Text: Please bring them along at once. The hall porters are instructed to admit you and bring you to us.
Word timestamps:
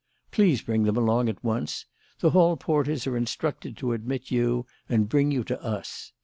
Please 0.31 0.63
bring 0.63 0.81
them 0.85 0.97
along 0.97 1.29
at 1.29 1.43
once. 1.43 1.85
The 2.21 2.31
hall 2.31 2.57
porters 2.57 3.05
are 3.05 3.15
instructed 3.15 3.77
to 3.77 3.93
admit 3.93 4.31
you 4.31 4.65
and 4.89 5.07
bring 5.07 5.29
you 5.29 5.43
to 5.43 5.61
us. 5.63 6.11